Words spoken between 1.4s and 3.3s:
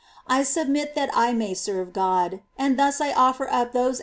serve God, and thus I